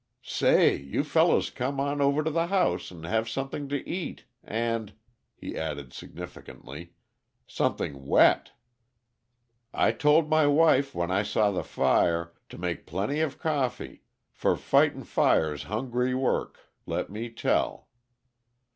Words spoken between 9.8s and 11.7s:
told my wife, when I saw the